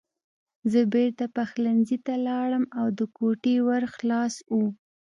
[0.71, 4.55] زه بېرته پخلنځي ته لاړم او د کوټې ور خلاص و